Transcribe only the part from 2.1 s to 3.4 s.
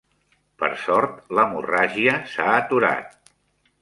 s'ha aturat.